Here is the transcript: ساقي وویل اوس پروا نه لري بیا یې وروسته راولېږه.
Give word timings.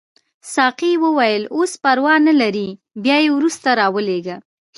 ساقي 0.53 0.91
وویل 1.03 1.43
اوس 1.55 1.71
پروا 1.83 2.15
نه 2.27 2.33
لري 2.41 2.67
بیا 3.03 3.17
یې 3.23 3.29
وروسته 3.37 3.69
راولېږه. 3.79 4.37